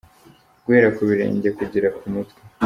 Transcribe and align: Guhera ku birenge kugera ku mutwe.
Guhera 0.63 0.89
ku 0.95 1.01
birenge 1.09 1.49
kugera 1.57 1.87
ku 1.97 2.03
mutwe. 2.13 2.39